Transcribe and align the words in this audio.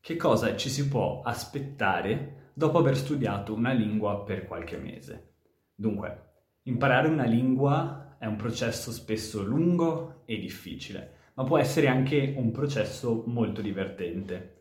che 0.00 0.16
cosa 0.16 0.56
ci 0.56 0.68
si 0.68 0.88
può 0.88 1.22
aspettare 1.22 2.50
dopo 2.54 2.78
aver 2.78 2.96
studiato 2.96 3.54
una 3.54 3.72
lingua 3.72 4.24
per 4.24 4.46
qualche 4.46 4.76
mese. 4.76 5.34
Dunque, 5.74 6.22
imparare 6.62 7.08
una 7.08 7.24
lingua 7.24 8.16
è 8.18 8.26
un 8.26 8.36
processo 8.36 8.90
spesso 8.90 9.42
lungo 9.42 10.22
e 10.24 10.38
difficile, 10.38 11.30
ma 11.34 11.44
può 11.44 11.58
essere 11.58 11.86
anche 11.86 12.34
un 12.36 12.50
processo 12.50 13.22
molto 13.26 13.60
divertente. 13.60 14.56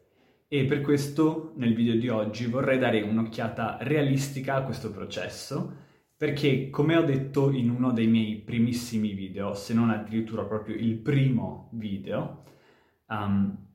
E 0.47 0.65
per 0.65 0.81
questo 0.81 1.53
nel 1.55 1.73
video 1.73 1.95
di 1.95 2.07
oggi 2.07 2.45
vorrei 2.45 2.77
dare 2.77 3.01
un'occhiata 3.01 3.79
realistica 3.81 4.55
a 4.55 4.63
questo 4.63 4.91
processo, 4.91 5.85
perché 6.15 6.69
come 6.69 6.95
ho 6.95 7.03
detto 7.03 7.51
in 7.51 7.69
uno 7.69 7.91
dei 7.91 8.07
miei 8.07 8.37
primissimi 8.37 9.13
video, 9.13 9.53
se 9.53 9.73
non 9.73 9.89
addirittura 9.89 10.43
proprio 10.45 10.75
il 10.75 10.95
primo 10.97 11.69
video, 11.73 12.43
um, 13.07 13.66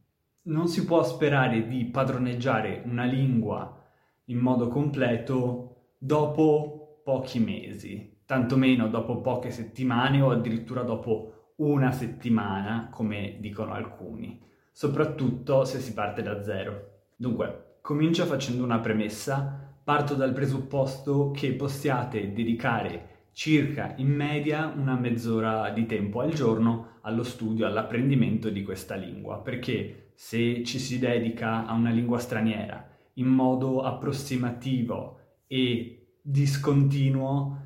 non 0.45 0.67
si 0.69 0.85
può 0.85 1.05
sperare 1.05 1.67
di 1.67 1.85
padroneggiare 1.85 2.83
una 2.87 3.05
lingua 3.05 3.81
in 4.27 4.39
modo 4.39 4.69
completo 4.69 5.95
dopo 5.99 7.01
pochi 7.05 7.39
mesi, 7.39 8.23
tantomeno 8.27 8.89
dopo 8.89 9.21
poche 9.21 9.51
settimane 9.51 10.21
o 10.21 10.31
addirittura 10.31 10.83
dopo 10.83 11.55
una 11.57 11.93
settimana, 11.93 12.89
come 12.91 13.37
dicono 13.39 13.73
alcuni, 13.73 14.41
soprattutto 14.73 15.65
se 15.65 15.79
si 15.79 15.93
parte 15.93 16.23
da 16.23 16.43
zero. 16.43 16.91
Dunque, 17.15 17.77
comincio 17.81 18.25
facendo 18.25 18.65
una 18.65 18.81
premessa, 18.81 19.61
parto 19.85 20.15
dal 20.15 20.33
presupposto 20.33 21.31
che 21.31 21.53
possiate 21.55 22.33
dedicare 22.33 23.12
circa 23.33 23.95
in 23.97 24.09
media 24.09 24.73
una 24.77 24.95
mezz'ora 24.95 25.71
di 25.71 25.87
tempo 25.87 26.21
al 26.21 26.33
giorno 26.33 26.99
allo 27.03 27.23
studio, 27.23 27.67
all'apprendimento 27.67 28.51
di 28.51 28.63
questa 28.63 28.95
lingua, 28.95 29.41
perché 29.41 30.13
se 30.15 30.63
ci 30.65 30.79
si 30.79 30.99
dedica 30.99 31.67
a 31.67 31.73
una 31.73 31.91
lingua 31.91 32.19
straniera 32.19 32.89
in 33.15 33.27
modo 33.27 33.83
approssimativo 33.83 35.19
e 35.47 36.17
discontinuo, 36.23 37.61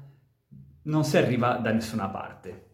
non 0.82 1.04
si 1.04 1.16
arriva 1.16 1.56
da 1.56 1.72
nessuna 1.72 2.08
parte. 2.08 2.64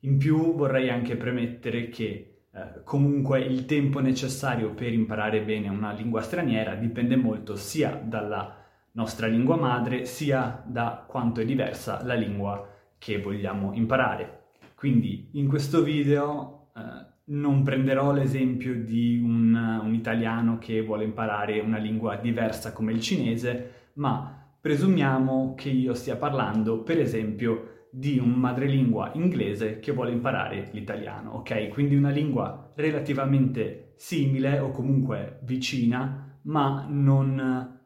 In 0.00 0.16
più 0.16 0.54
vorrei 0.54 0.90
anche 0.90 1.16
premettere 1.16 1.88
che 1.88 2.44
eh, 2.50 2.82
comunque 2.84 3.40
il 3.40 3.66
tempo 3.66 4.00
necessario 4.00 4.72
per 4.72 4.92
imparare 4.92 5.42
bene 5.42 5.68
una 5.68 5.92
lingua 5.92 6.22
straniera 6.22 6.74
dipende 6.74 7.16
molto 7.16 7.56
sia 7.56 7.90
dalla 7.90 8.67
nostra 8.98 9.28
lingua 9.28 9.54
madre 9.54 10.06
sia 10.06 10.60
da 10.66 11.04
quanto 11.06 11.40
è 11.40 11.44
diversa 11.44 12.02
la 12.02 12.14
lingua 12.14 12.68
che 12.98 13.20
vogliamo 13.20 13.72
imparare. 13.72 14.46
Quindi 14.74 15.30
in 15.34 15.46
questo 15.46 15.84
video 15.84 16.70
eh, 16.76 16.80
non 17.26 17.62
prenderò 17.62 18.12
l'esempio 18.12 18.74
di 18.74 19.20
un, 19.22 19.54
un, 19.84 19.94
italiano 19.94 20.58
che 20.58 20.82
vuole 20.82 21.04
imparare 21.04 21.60
una 21.60 21.78
lingua 21.78 22.16
diversa 22.16 22.72
come 22.72 22.90
il 22.90 23.00
cinese, 23.00 23.90
ma 23.94 24.52
presumiamo 24.60 25.54
che 25.56 25.68
io 25.68 25.94
stia 25.94 26.16
parlando, 26.16 26.82
per 26.82 26.98
esempio, 26.98 27.86
di 27.92 28.18
un 28.18 28.32
madrelingua 28.32 29.12
inglese 29.14 29.78
che 29.78 29.92
vuole 29.92 30.10
imparare 30.10 30.70
l'italiano, 30.72 31.34
ok? 31.34 31.68
Quindi 31.68 31.94
una 31.94 32.10
lingua 32.10 32.72
relativamente 32.74 33.92
simile 33.96 34.58
o 34.58 34.72
comunque 34.72 35.38
vicina, 35.44 36.40
ma 36.42 36.84
non, 36.88 37.77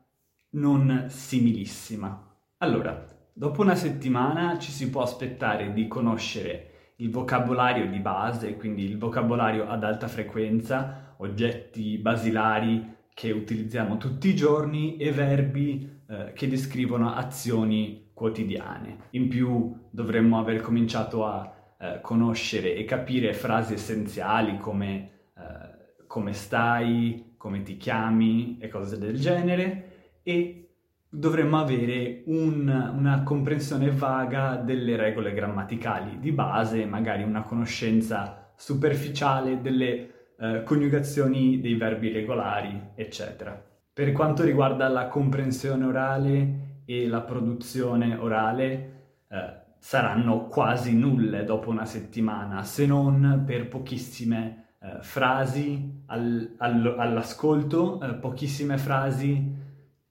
non 0.52 1.06
similissima. 1.08 2.36
Allora, 2.58 3.06
dopo 3.32 3.62
una 3.62 3.74
settimana 3.74 4.58
ci 4.58 4.70
si 4.70 4.90
può 4.90 5.02
aspettare 5.02 5.72
di 5.72 5.88
conoscere 5.88 6.94
il 6.96 7.10
vocabolario 7.10 7.88
di 7.88 7.98
base, 7.98 8.56
quindi 8.56 8.84
il 8.84 8.98
vocabolario 8.98 9.68
ad 9.68 9.84
alta 9.84 10.08
frequenza, 10.08 11.14
oggetti 11.18 11.98
basilari 11.98 12.96
che 13.14 13.30
utilizziamo 13.30 13.96
tutti 13.96 14.28
i 14.28 14.34
giorni 14.34 14.96
e 14.96 15.10
verbi 15.12 16.00
eh, 16.08 16.32
che 16.34 16.48
descrivono 16.48 17.12
azioni 17.14 18.10
quotidiane. 18.14 19.08
In 19.10 19.28
più 19.28 19.76
dovremmo 19.90 20.38
aver 20.38 20.60
cominciato 20.60 21.26
a 21.26 21.52
eh, 21.78 22.00
conoscere 22.00 22.74
e 22.74 22.84
capire 22.84 23.34
frasi 23.34 23.74
essenziali 23.74 24.58
come 24.58 25.10
eh, 25.36 25.72
come 26.12 26.34
stai, 26.34 27.36
come 27.38 27.62
ti 27.62 27.78
chiami 27.78 28.58
e 28.60 28.68
cose 28.68 28.98
del 28.98 29.18
genere 29.18 29.91
e 30.22 30.68
dovremmo 31.08 31.58
avere 31.58 32.22
un, 32.26 32.68
una 32.96 33.22
comprensione 33.22 33.90
vaga 33.90 34.56
delle 34.56 34.96
regole 34.96 35.32
grammaticali 35.32 36.18
di 36.18 36.32
base, 36.32 36.86
magari 36.86 37.22
una 37.22 37.42
conoscenza 37.42 38.52
superficiale 38.56 39.60
delle 39.60 40.34
eh, 40.38 40.62
coniugazioni 40.64 41.60
dei 41.60 41.74
verbi 41.74 42.10
regolari, 42.10 42.90
eccetera. 42.94 43.62
Per 43.92 44.12
quanto 44.12 44.42
riguarda 44.42 44.88
la 44.88 45.08
comprensione 45.08 45.84
orale 45.84 46.80
e 46.86 47.06
la 47.06 47.20
produzione 47.20 48.16
orale, 48.16 48.92
eh, 49.28 49.60
saranno 49.78 50.46
quasi 50.46 50.96
nulle 50.96 51.44
dopo 51.44 51.68
una 51.68 51.84
settimana, 51.84 52.62
se 52.62 52.86
non 52.86 53.42
per 53.44 53.68
pochissime 53.68 54.76
eh, 54.80 54.98
frasi 55.00 56.04
al, 56.06 56.54
all, 56.58 56.94
all'ascolto, 56.98 58.00
eh, 58.00 58.14
pochissime 58.14 58.78
frasi 58.78 59.60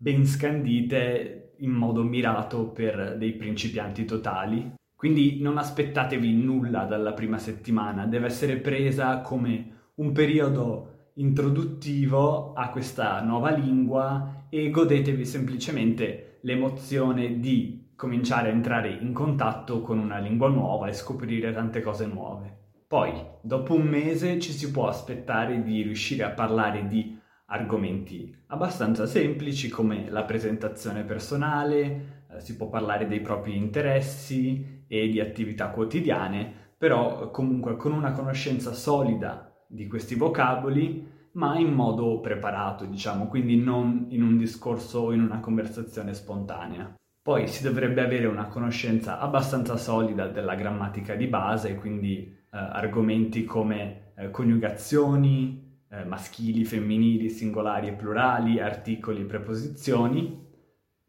ben 0.01 0.25
scandite 0.25 1.53
in 1.57 1.69
modo 1.69 2.01
mirato 2.01 2.69
per 2.69 3.17
dei 3.19 3.33
principianti 3.33 4.03
totali. 4.03 4.73
Quindi 4.95 5.39
non 5.41 5.59
aspettatevi 5.59 6.33
nulla 6.33 6.85
dalla 6.85 7.13
prima 7.13 7.37
settimana, 7.37 8.07
deve 8.07 8.25
essere 8.25 8.57
presa 8.57 9.21
come 9.21 9.91
un 9.95 10.11
periodo 10.11 11.09
introduttivo 11.15 12.53
a 12.53 12.69
questa 12.69 13.21
nuova 13.21 13.51
lingua 13.51 14.47
e 14.49 14.71
godetevi 14.71 15.23
semplicemente 15.23 16.39
l'emozione 16.41 17.39
di 17.39 17.91
cominciare 17.95 18.49
a 18.49 18.53
entrare 18.53 18.97
in 18.99 19.13
contatto 19.13 19.81
con 19.81 19.99
una 19.99 20.17
lingua 20.17 20.49
nuova 20.49 20.87
e 20.87 20.93
scoprire 20.93 21.51
tante 21.51 21.81
cose 21.81 22.07
nuove. 22.07 22.57
Poi, 22.87 23.13
dopo 23.41 23.75
un 23.75 23.83
mese, 23.83 24.39
ci 24.39 24.51
si 24.51 24.71
può 24.71 24.87
aspettare 24.87 25.61
di 25.61 25.83
riuscire 25.83 26.23
a 26.23 26.31
parlare 26.31 26.87
di 26.87 27.19
argomenti 27.51 28.33
abbastanza 28.47 29.05
semplici 29.05 29.69
come 29.69 30.09
la 30.09 30.23
presentazione 30.23 31.03
personale, 31.03 32.25
eh, 32.29 32.39
si 32.39 32.55
può 32.55 32.69
parlare 32.69 33.07
dei 33.07 33.19
propri 33.19 33.55
interessi 33.55 34.83
e 34.87 35.09
di 35.09 35.19
attività 35.19 35.69
quotidiane, 35.69 36.51
però 36.77 37.29
comunque 37.29 37.75
con 37.75 37.91
una 37.91 38.11
conoscenza 38.13 38.73
solida 38.73 39.53
di 39.67 39.87
questi 39.87 40.15
vocaboli, 40.15 41.07
ma 41.33 41.57
in 41.57 41.71
modo 41.71 42.19
preparato, 42.19 42.85
diciamo, 42.85 43.27
quindi 43.27 43.55
non 43.55 44.07
in 44.09 44.23
un 44.23 44.37
discorso 44.37 44.99
o 44.99 45.13
in 45.13 45.21
una 45.21 45.39
conversazione 45.39 46.13
spontanea. 46.13 46.93
Poi 47.21 47.47
si 47.47 47.63
dovrebbe 47.63 48.01
avere 48.01 48.25
una 48.25 48.47
conoscenza 48.47 49.19
abbastanza 49.19 49.77
solida 49.77 50.27
della 50.27 50.55
grammatica 50.55 51.15
di 51.15 51.27
base, 51.27 51.75
quindi 51.75 52.23
eh, 52.25 52.57
argomenti 52.57 53.43
come 53.45 54.13
eh, 54.15 54.31
coniugazioni, 54.31 55.70
eh, 55.91 56.05
maschili, 56.05 56.63
femminili, 56.63 57.29
singolari 57.29 57.89
e 57.89 57.93
plurali, 57.93 58.59
articoli 58.59 59.21
e 59.21 59.25
preposizioni, 59.25 60.39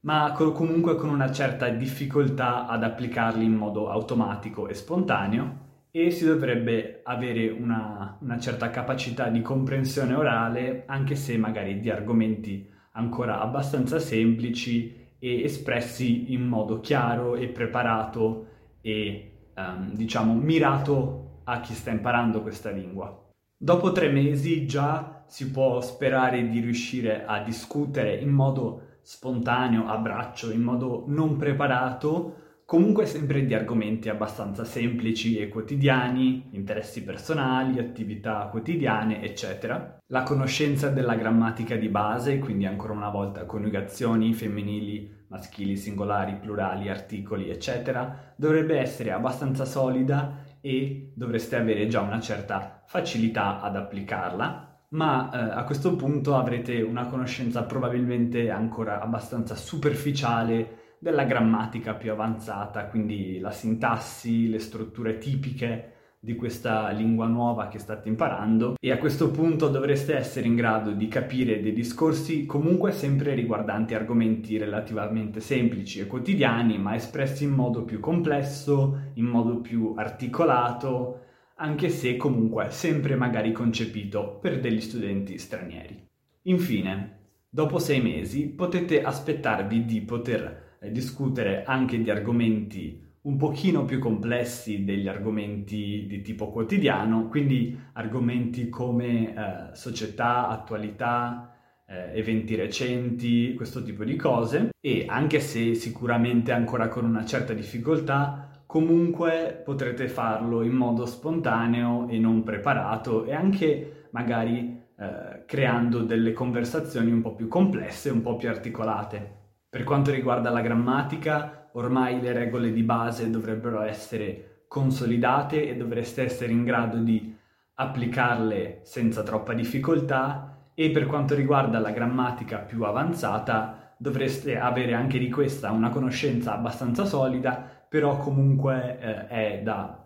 ma 0.01 0.33
co- 0.33 0.53
comunque 0.53 0.97
con 0.97 1.09
una 1.09 1.31
certa 1.31 1.69
difficoltà 1.69 2.67
ad 2.67 2.83
applicarli 2.83 3.45
in 3.45 3.55
modo 3.55 3.89
automatico 3.89 4.69
e 4.69 4.75
spontaneo 4.75 5.61
e 5.91 6.11
si 6.11 6.25
dovrebbe 6.25 7.01
avere 7.05 7.51
una, 7.51 8.17
una 8.21 8.39
certa 8.39 8.71
capacità 8.71 9.29
di 9.29 9.43
comprensione 9.43 10.15
orale 10.15 10.85
anche 10.87 11.15
se 11.15 11.37
magari 11.37 11.81
di 11.81 11.91
argomenti 11.91 12.69
ancora 12.93 13.41
abbastanza 13.41 13.99
semplici 13.99 15.01
e 15.19 15.43
espressi 15.45 16.33
in 16.33 16.47
modo 16.47 16.81
chiaro 16.81 17.37
e 17.37 17.49
preparato 17.49 18.47
e 18.81 19.51
um, 19.55 19.95
diciamo 19.95 20.35
mirato 20.35 21.43
a 21.45 21.61
chi 21.61 21.75
sta 21.75 21.91
imparando 21.91 22.43
questa 22.43 22.71
lingua. 22.71 23.32
Dopo 23.63 23.93
tre 23.93 24.09
mesi 24.09 24.67
già 24.67 25.23
si 25.29 25.49
può 25.53 25.81
sperare 25.81 26.49
di 26.49 26.59
riuscire 26.59 27.25
a 27.25 27.45
discutere 27.45 28.17
in 28.17 28.31
modo 28.31 28.97
spontaneo, 29.03 29.87
a 29.87 29.99
braccio, 29.99 30.51
in 30.51 30.63
modo 30.63 31.05
non 31.07 31.37
preparato, 31.37 32.35
comunque 32.65 33.07
sempre 33.07 33.47
di 33.47 33.55
argomenti 33.55 34.09
abbastanza 34.09 34.65
semplici 34.65 35.39
e 35.39 35.49
quotidiani, 35.49 36.49
interessi 36.51 37.05
personali, 37.05 37.79
attività 37.79 38.49
quotidiane, 38.51 39.23
eccetera. 39.23 39.97
La 40.09 40.25
conoscenza 40.25 40.89
della 40.89 41.15
grammatica 41.15 41.77
di 41.77 41.89
base, 41.89 42.41
quindi 42.41 42.67
ancora 42.67 42.95
una 42.95 43.11
volta 43.11 43.45
coniugazioni 43.45 44.35
femminili, 44.35 45.09
maschili, 45.29 45.77
singolari, 45.77 46.35
plurali, 46.35 46.89
articoli, 46.89 47.49
eccetera, 47.49 48.35
dovrebbe 48.35 48.81
essere 48.81 49.13
abbastanza 49.13 49.65
solida 49.65 50.51
e 50.63 51.13
dovreste 51.15 51.57
avere 51.57 51.89
già 51.89 52.01
una 52.01 52.21
certa 52.21 52.83
facilità 52.87 53.61
ad 53.61 53.77
applicarla, 53.77 54.87
ma 54.91 55.31
eh, 55.31 55.59
a 55.59 55.65
questo 55.65 55.97
punto 55.97 56.37
avrete 56.37 56.81
una 56.81 57.07
conoscenza 57.07 57.65
probabilmente 57.65 58.49
ancora 58.49 59.01
abbastanza 59.01 59.55
superficiale 59.55 60.97
della 61.01 61.25
grammatica 61.25 61.95
più 61.95 62.13
avanzata, 62.13 62.87
quindi 62.87 63.41
la 63.41 63.51
sintassi, 63.51 64.49
le 64.49 64.61
strutture 64.61 65.19
tipiche 65.19 65.93
di 66.25 66.37
questa 66.37 66.91
lingua 66.91 67.27
nuova 67.27 67.67
che 67.67 67.81
state 67.81 68.09
imparando 68.09 68.77
e 68.81 68.93
a 68.93 68.99
questo 68.99 69.33
punto 69.33 69.67
dovreste 69.67 70.15
essere 70.15 70.47
in 70.47 70.55
grado 70.55 70.93
di 70.93 71.09
capire 71.09 71.61
dei 71.61 71.73
discorsi 71.73 72.47
comunque 72.47 72.93
sempre 72.93 73.35
riguardanti 73.35 73.95
argomenti 73.95 74.57
relativamente 74.57 75.41
semplici 75.41 75.99
e 75.99 76.07
quotidiani 76.07 76.79
ma 76.79 76.95
espressi 76.95 77.43
in 77.43 77.51
modo 77.51 77.83
più 77.83 77.99
complesso, 77.99 79.11
in 79.15 79.25
modo 79.25 79.61
più 79.61 79.95
articolato, 79.97 81.23
anche 81.57 81.89
se 81.89 82.17
comunque 82.17 82.71
sempre 82.71 83.17
magari 83.17 83.51
concepito 83.51 84.39
per 84.41 84.61
degli 84.61 84.81
studenti 84.81 85.37
stranieri. 85.39 86.07
Infine, 86.43 87.19
dopo 87.49 87.81
sei 87.81 88.01
mesi 88.01 88.47
potete 88.47 89.03
aspettarvi 89.03 89.85
di 89.85 90.01
poter 90.03 90.77
eh, 90.81 90.93
discutere 90.93 91.65
anche 91.65 92.01
di 92.01 92.11
argomenti 92.11 93.11
un 93.23 93.37
pochino 93.37 93.85
più 93.85 93.99
complessi 93.99 94.85
degli 94.85 95.07
argomenti 95.07 96.07
di 96.09 96.23
tipo 96.23 96.51
quotidiano, 96.51 97.29
quindi 97.29 97.79
argomenti 97.93 98.69
come 98.69 99.33
eh, 99.35 99.77
società, 99.77 100.49
attualità, 100.49 101.55
eh, 101.87 102.19
eventi 102.19 102.57
recenti, 102.57 103.55
questo 103.55 103.83
tipo 103.83 104.03
di 104.03 104.17
cose 104.17 104.71
e 104.81 105.05
anche 105.09 105.39
se 105.39 105.75
sicuramente 105.75 106.51
ancora 106.51 106.89
con 106.89 107.05
una 107.05 107.25
certa 107.25 107.53
difficoltà, 107.53 108.49
comunque 108.67 109.61
potrete 109.65 110.09
farlo 110.09 110.63
in 110.63 110.73
modo 110.73 111.07
spontaneo 111.07 112.09
e 112.09 112.19
non 112.19 112.43
preparato 112.43 113.25
e 113.25 113.35
anche 113.35 114.07
magari 114.11 114.81
eh, 114.99 115.45
creando 115.47 116.01
delle 116.01 116.33
conversazioni 116.33 117.13
un 117.13 117.23
po' 117.23 117.35
più 117.35 117.47
complesse, 117.47 118.11
un 118.11 118.23
po' 118.23 118.37
più 118.37 118.49
articolate. 118.49 119.42
Per 119.73 119.85
quanto 119.85 120.11
riguarda 120.11 120.51
la 120.51 120.61
grammatica, 120.61 121.71
ormai 121.73 122.21
le 122.21 122.35
regole 122.35 122.73
di 122.73 122.83
base 122.83 123.31
dovrebbero 123.31 123.81
essere 123.81 124.65
consolidate 124.69 125.67
e 125.67 125.77
dovreste 125.77 126.25
essere 126.25 126.53
in 126.53 126.63
grado 126.63 126.99
di 126.99 127.35
applicarle 127.77 128.81
senza 128.83 129.23
troppa 129.23 129.55
difficoltà 129.55 130.73
e 130.75 130.91
per 130.91 131.07
quanto 131.07 131.35
riguarda 131.35 131.79
la 131.79 131.91
grammatica 131.91 132.59
più 132.59 132.83
avanzata 132.83 133.95
dovreste 133.97 134.59
avere 134.59 134.93
anche 134.93 135.19
di 135.19 135.31
questa 135.31 135.71
una 135.71 135.89
conoscenza 135.89 136.53
abbastanza 136.53 137.07
solida, 137.07 137.67
però 137.89 138.19
comunque 138.19 138.99
eh, 139.01 139.27
è, 139.29 139.61
da, 139.63 140.05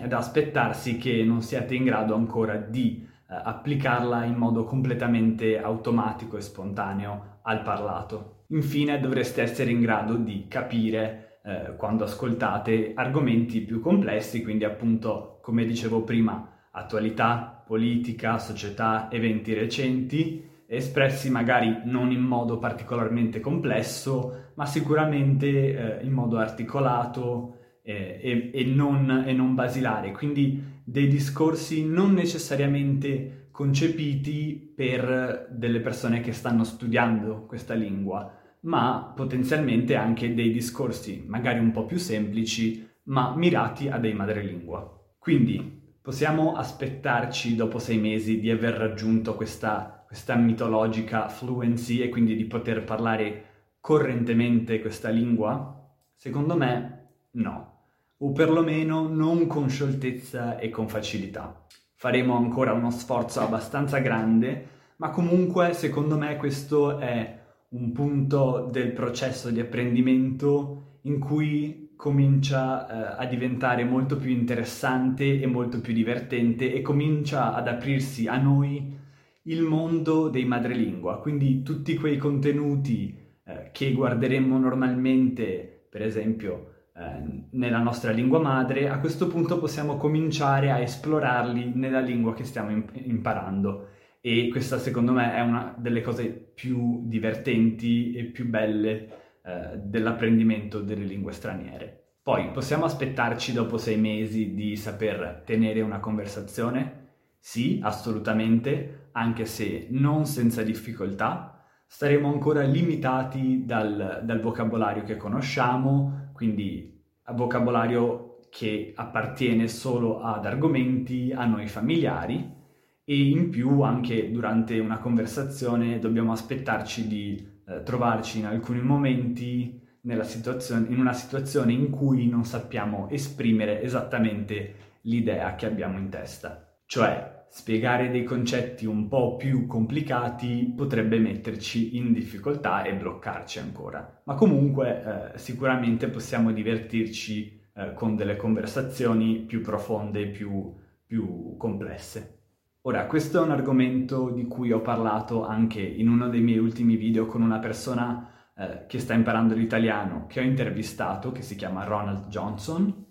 è, 0.00 0.06
da, 0.06 0.18
aspettarsi 0.18 0.96
che 0.96 1.24
non 1.24 1.42
siate 1.42 1.74
in 1.74 1.82
grado 1.82 2.14
ancora 2.14 2.54
di 2.54 3.04
eh, 3.04 3.34
applicarla 3.34 4.22
in 4.26 4.36
modo 4.36 4.62
completamente 4.62 5.60
automatico 5.60 6.36
e 6.36 6.40
spontaneo 6.40 7.40
al 7.42 7.62
parlato. 7.62 8.41
Infine 8.52 9.00
dovreste 9.00 9.40
essere 9.40 9.70
in 9.70 9.80
grado 9.80 10.14
di 10.16 10.46
capire 10.46 11.38
eh, 11.42 11.74
quando 11.76 12.04
ascoltate 12.04 12.92
argomenti 12.94 13.60
più 13.62 13.80
complessi, 13.80 14.42
quindi 14.42 14.64
appunto, 14.64 15.38
come 15.42 15.64
dicevo 15.64 16.02
prima, 16.02 16.68
attualità, 16.70 17.62
politica, 17.66 18.38
società, 18.38 19.08
eventi 19.10 19.54
recenti, 19.54 20.50
espressi 20.66 21.30
magari 21.30 21.80
non 21.84 22.10
in 22.10 22.20
modo 22.20 22.58
particolarmente 22.58 23.40
complesso, 23.40 24.50
ma 24.54 24.66
sicuramente 24.66 26.00
eh, 26.00 26.04
in 26.04 26.12
modo 26.12 26.36
articolato 26.36 27.56
eh, 27.82 28.20
e, 28.22 28.50
e, 28.52 28.64
non, 28.64 29.24
e 29.26 29.32
non 29.32 29.54
basilare, 29.54 30.12
quindi 30.12 30.80
dei 30.84 31.08
discorsi 31.08 31.86
non 31.86 32.12
necessariamente 32.12 33.48
concepiti 33.50 34.72
per 34.74 35.48
delle 35.50 35.80
persone 35.80 36.20
che 36.20 36.32
stanno 36.32 36.64
studiando 36.64 37.46
questa 37.46 37.74
lingua, 37.74 38.40
ma 38.62 39.12
potenzialmente 39.14 39.96
anche 39.96 40.34
dei 40.34 40.52
discorsi 40.52 41.24
magari 41.26 41.58
un 41.58 41.70
po' 41.70 41.84
più 41.84 41.98
semplici, 41.98 42.88
ma 43.04 43.34
mirati 43.34 43.88
a 43.88 43.98
dei 43.98 44.14
madrelingua. 44.14 45.00
Quindi 45.18 45.80
possiamo 46.00 46.54
aspettarci 46.56 47.54
dopo 47.54 47.78
sei 47.78 47.98
mesi 47.98 48.40
di 48.40 48.50
aver 48.50 48.74
raggiunto 48.74 49.34
questa, 49.34 50.04
questa 50.06 50.34
mitologica 50.34 51.28
fluency 51.28 52.00
e 52.00 52.08
quindi 52.08 52.36
di 52.36 52.44
poter 52.44 52.84
parlare 52.84 53.44
correntemente 53.80 54.80
questa 54.80 55.08
lingua? 55.08 55.78
Secondo 56.14 56.56
me 56.56 57.08
no, 57.32 57.72
o 58.18 58.32
perlomeno 58.32 59.08
non 59.08 59.46
con 59.46 59.68
scioltezza 59.68 60.58
e 60.58 60.70
con 60.70 60.88
facilità. 60.88 61.66
Faremo 61.94 62.36
ancora 62.36 62.72
uno 62.72 62.90
sforzo 62.90 63.40
abbastanza 63.40 63.98
grande, 63.98 64.68
ma 64.96 65.10
comunque 65.10 65.72
secondo 65.72 66.16
me 66.16 66.36
questo 66.36 66.98
è 66.98 67.41
un 67.72 67.92
punto 67.92 68.68
del 68.70 68.92
processo 68.92 69.50
di 69.50 69.60
apprendimento 69.60 70.98
in 71.02 71.18
cui 71.18 71.92
comincia 71.96 73.16
eh, 73.16 73.22
a 73.24 73.26
diventare 73.26 73.84
molto 73.84 74.16
più 74.16 74.30
interessante 74.30 75.40
e 75.40 75.46
molto 75.46 75.80
più 75.80 75.92
divertente 75.92 76.72
e 76.72 76.82
comincia 76.82 77.54
ad 77.54 77.68
aprirsi 77.68 78.26
a 78.26 78.36
noi 78.36 78.98
il 79.44 79.62
mondo 79.62 80.28
dei 80.28 80.44
madrelingua, 80.44 81.18
quindi 81.20 81.62
tutti 81.62 81.96
quei 81.96 82.16
contenuti 82.16 83.16
eh, 83.44 83.70
che 83.72 83.92
guarderemmo 83.92 84.58
normalmente, 84.58 85.86
per 85.88 86.02
esempio, 86.02 86.72
eh, 86.94 87.46
nella 87.50 87.78
nostra 87.78 88.12
lingua 88.12 88.40
madre, 88.40 88.88
a 88.88 88.98
questo 88.98 89.26
punto 89.26 89.58
possiamo 89.58 89.96
cominciare 89.96 90.70
a 90.70 90.78
esplorarli 90.78 91.72
nella 91.74 92.00
lingua 92.00 92.34
che 92.34 92.44
stiamo 92.44 92.70
imp- 92.70 92.94
imparando 92.94 93.88
e 94.24 94.48
questa 94.50 94.78
secondo 94.78 95.10
me 95.10 95.34
è 95.34 95.40
una 95.40 95.74
delle 95.76 96.00
cose 96.00 96.28
più 96.28 97.02
divertenti 97.08 98.14
e 98.14 98.22
più 98.26 98.48
belle 98.48 99.08
eh, 99.42 99.78
dell'apprendimento 99.82 100.80
delle 100.80 101.04
lingue 101.04 101.32
straniere. 101.32 102.18
Poi 102.22 102.52
possiamo 102.52 102.84
aspettarci 102.84 103.52
dopo 103.52 103.78
sei 103.78 103.98
mesi 103.98 104.54
di 104.54 104.76
saper 104.76 105.42
tenere 105.44 105.80
una 105.80 105.98
conversazione? 105.98 107.00
Sì, 107.40 107.80
assolutamente, 107.82 109.08
anche 109.10 109.44
se 109.44 109.88
non 109.90 110.24
senza 110.24 110.62
difficoltà. 110.62 111.66
Staremo 111.84 112.28
ancora 112.28 112.62
limitati 112.62 113.64
dal, 113.64 114.20
dal 114.22 114.40
vocabolario 114.40 115.02
che 115.02 115.16
conosciamo, 115.16 116.30
quindi 116.32 117.02
vocabolario 117.32 118.38
che 118.50 118.92
appartiene 118.94 119.66
solo 119.66 120.20
ad 120.20 120.46
argomenti 120.46 121.32
a 121.34 121.44
noi 121.44 121.66
familiari 121.66 122.60
e 123.04 123.28
in 123.28 123.50
più 123.50 123.80
anche 123.80 124.30
durante 124.30 124.78
una 124.78 124.98
conversazione 124.98 125.98
dobbiamo 125.98 126.32
aspettarci 126.32 127.06
di 127.06 127.50
eh, 127.66 127.82
trovarci 127.82 128.38
in 128.38 128.46
alcuni 128.46 128.80
momenti 128.80 129.80
in 130.04 130.98
una 130.98 131.12
situazione 131.12 131.72
in 131.72 131.90
cui 131.90 132.28
non 132.28 132.44
sappiamo 132.44 133.08
esprimere 133.10 133.82
esattamente 133.82 134.74
l'idea 135.02 135.54
che 135.54 135.66
abbiamo 135.66 135.98
in 135.98 136.08
testa. 136.08 136.76
Cioè, 136.86 137.46
spiegare 137.48 138.10
dei 138.10 138.24
concetti 138.24 138.84
un 138.84 139.08
po' 139.08 139.36
più 139.36 139.66
complicati 139.66 140.72
potrebbe 140.76 141.18
metterci 141.18 141.96
in 141.96 142.12
difficoltà 142.12 142.82
e 142.82 142.94
bloccarci 142.94 143.60
ancora. 143.60 144.22
Ma 144.24 144.34
comunque 144.34 145.32
eh, 145.34 145.38
sicuramente 145.38 146.08
possiamo 146.08 146.50
divertirci 146.50 147.60
eh, 147.74 147.92
con 147.94 148.16
delle 148.16 148.36
conversazioni 148.36 149.40
più 149.40 149.60
profonde, 149.60 150.26
più, 150.28 150.74
più 151.06 151.56
complesse. 151.56 152.41
Ora, 152.84 153.06
questo 153.06 153.38
è 153.38 153.44
un 153.44 153.52
argomento 153.52 154.30
di 154.30 154.48
cui 154.48 154.72
ho 154.72 154.80
parlato 154.80 155.46
anche 155.46 155.80
in 155.80 156.08
uno 156.08 156.28
dei 156.28 156.40
miei 156.40 156.58
ultimi 156.58 156.96
video 156.96 157.26
con 157.26 157.40
una 157.40 157.60
persona 157.60 158.50
eh, 158.56 158.86
che 158.88 158.98
sta 158.98 159.14
imparando 159.14 159.54
l'italiano 159.54 160.26
che 160.26 160.40
ho 160.40 160.42
intervistato, 160.42 161.30
che 161.30 161.42
si 161.42 161.54
chiama 161.54 161.84
Ronald 161.84 162.26
Johnson, 162.26 163.06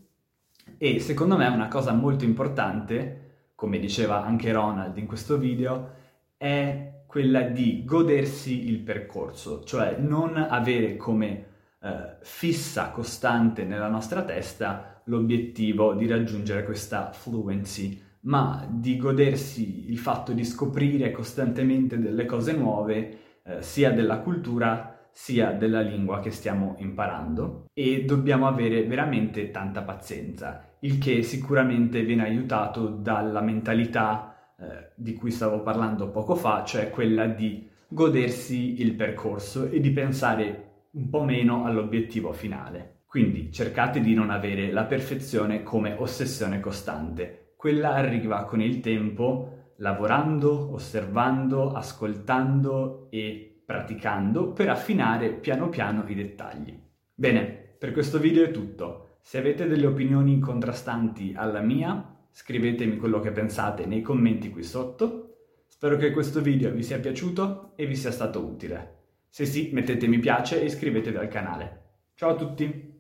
e 0.78 1.00
secondo 1.00 1.38
me 1.38 1.48
una 1.48 1.70
cosa 1.70 1.94
molto 1.94 2.26
importante, 2.26 3.52
come 3.56 3.80
diceva 3.80 4.26
anche 4.26 4.52
Ronald 4.52 4.98
in 4.98 5.08
questo 5.08 5.38
video, 5.38 5.94
è 6.36 7.04
quella 7.06 7.44
di 7.44 7.86
godersi 7.86 8.68
il 8.68 8.80
percorso, 8.80 9.64
cioè 9.64 9.96
non 9.98 10.36
avere 10.36 10.98
come 10.98 11.46
eh, 11.80 12.18
fissa, 12.24 12.90
costante 12.90 13.64
nella 13.64 13.88
nostra 13.88 14.24
testa 14.24 15.02
l'obiettivo 15.06 15.94
di 15.94 16.08
raggiungere 16.08 16.66
questa 16.66 17.14
fluency 17.14 18.10
ma 18.22 18.68
di 18.70 18.98
godersi 18.98 19.90
il 19.90 19.98
fatto 19.98 20.34
di 20.34 20.44
scoprire 20.44 21.12
costantemente 21.12 22.00
delle 22.00 22.26
cose 22.26 22.54
nuove, 22.54 23.18
eh, 23.44 23.62
sia 23.62 23.92
della 23.92 24.20
cultura 24.20 24.92
sia 25.14 25.52
della 25.52 25.82
lingua 25.82 26.20
che 26.20 26.32
stiamo 26.32 26.76
imparando 26.80 27.66
e 27.74 28.06
dobbiamo 28.06 28.48
avere 28.48 28.84
veramente 28.86 29.52
tanta 29.52 29.82
pazienza, 29.82 30.76
il 30.80 30.98
che 30.98 31.22
sicuramente 31.22 32.04
viene 32.04 32.24
aiutato 32.24 32.88
dalla 32.88 33.42
mentalità 33.42 34.54
eh, 34.58 34.92
di 34.96 35.14
cui 35.14 35.32
stavo 35.32 35.62
parlando 35.62 36.10
poco 36.10 36.36
fa, 36.36 36.64
cioè 36.64 36.90
quella 36.90 37.28
di 37.28 37.70
godersi 37.88 38.82
il 38.82 38.94
percorso 38.94 39.70
e 39.70 39.80
di 39.80 39.92
pensare 39.92 40.70
un 40.92 41.10
po' 41.10 41.24
meno 41.24 41.66
all'obiettivo 41.66 42.32
finale. 42.32 43.00
Quindi 43.06 43.52
cercate 43.52 44.00
di 44.00 44.14
non 44.14 44.30
avere 44.30 44.72
la 44.72 44.86
perfezione 44.86 45.64
come 45.64 45.96
ossessione 45.98 46.62
costante, 46.62 47.41
quella 47.62 47.94
arriva 47.94 48.46
con 48.46 48.60
il 48.60 48.80
tempo 48.80 49.74
lavorando, 49.76 50.74
osservando, 50.74 51.74
ascoltando 51.74 53.06
e 53.12 53.62
praticando 53.64 54.52
per 54.52 54.70
affinare 54.70 55.30
piano 55.30 55.70
piano 55.70 56.04
i 56.08 56.16
dettagli. 56.16 56.76
Bene, 57.14 57.44
per 57.78 57.92
questo 57.92 58.18
video 58.18 58.46
è 58.46 58.50
tutto. 58.50 59.18
Se 59.22 59.38
avete 59.38 59.68
delle 59.68 59.86
opinioni 59.86 60.40
contrastanti 60.40 61.34
alla 61.36 61.62
mia, 61.62 62.18
scrivetemi 62.32 62.98
quello 62.98 63.20
che 63.20 63.30
pensate 63.30 63.86
nei 63.86 64.02
commenti 64.02 64.50
qui 64.50 64.64
sotto. 64.64 65.36
Spero 65.68 65.98
che 65.98 66.10
questo 66.10 66.42
video 66.42 66.72
vi 66.72 66.82
sia 66.82 66.98
piaciuto 66.98 67.74
e 67.76 67.86
vi 67.86 67.96
sia 67.96 68.12
stato 68.12 68.44
utile. 68.44 68.96
Se 69.30 69.46
sì, 69.46 69.70
mettete 69.72 70.08
mi 70.08 70.18
piace 70.18 70.60
e 70.60 70.66
iscrivetevi 70.66 71.18
al 71.18 71.28
canale. 71.28 71.82
Ciao 72.16 72.32
a 72.32 72.36
tutti! 72.36 72.91